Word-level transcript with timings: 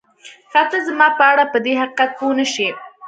که 0.51 0.59
ته 0.69 0.77
زما 0.87 1.07
په 1.17 1.23
اړه 1.31 1.43
پدې 1.53 1.73
حقیقت 1.81 2.11
پوه 2.17 2.33
نه 2.39 2.45
شې 2.53 2.69